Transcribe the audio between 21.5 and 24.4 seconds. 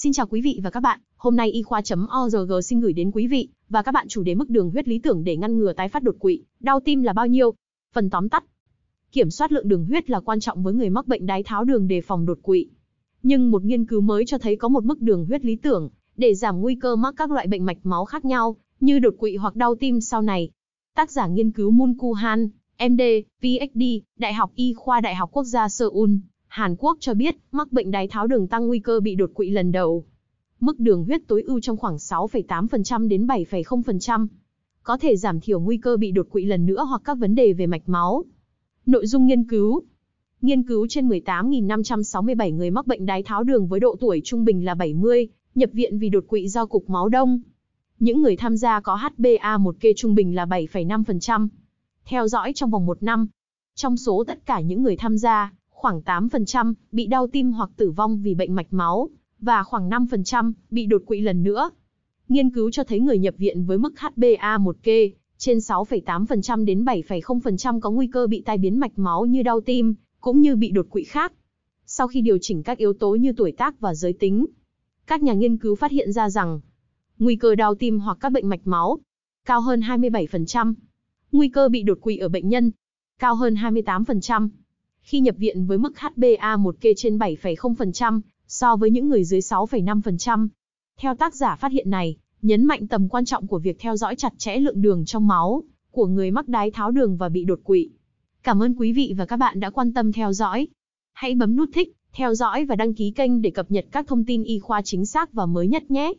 cứu Moon Kuhan, MD, PhD, Đại